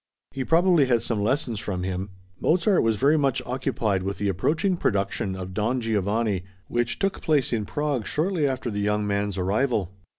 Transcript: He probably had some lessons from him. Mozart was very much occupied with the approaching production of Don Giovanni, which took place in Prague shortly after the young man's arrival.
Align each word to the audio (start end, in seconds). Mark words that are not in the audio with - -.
He 0.31 0.43
probably 0.43 0.87
had 0.87 1.03
some 1.03 1.21
lessons 1.21 1.59
from 1.59 1.83
him. 1.83 2.09
Mozart 2.39 2.81
was 2.81 2.95
very 2.97 3.17
much 3.17 3.39
occupied 3.45 4.01
with 4.01 4.17
the 4.17 4.29
approaching 4.29 4.75
production 4.75 5.35
of 5.35 5.53
Don 5.53 5.79
Giovanni, 5.79 6.43
which 6.67 6.97
took 6.97 7.21
place 7.21 7.53
in 7.53 7.65
Prague 7.65 8.07
shortly 8.07 8.47
after 8.47 8.71
the 8.71 8.79
young 8.81 9.05
man's 9.05 9.37
arrival. 9.37 9.93